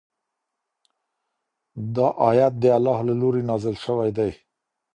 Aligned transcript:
دا 1.95 2.07
آیت 2.29 2.53
د 2.61 2.63
الله 2.77 2.99
له 3.07 3.13
لوري 3.21 3.41
نازل 3.49 3.75
شوی 3.85 4.09
دی. 4.17 4.31